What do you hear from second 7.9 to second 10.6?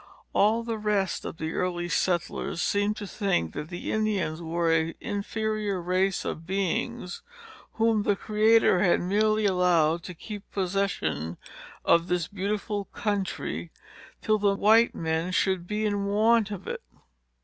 the Creator had merely allowed to keep